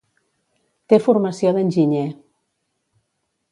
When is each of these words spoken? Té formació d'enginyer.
Té 0.93 0.99
formació 1.09 1.53
d'enginyer. 1.59 2.03